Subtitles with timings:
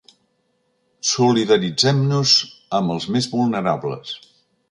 [1.09, 2.33] Solidaritzem-nos
[2.79, 4.17] amb els més vulnerables.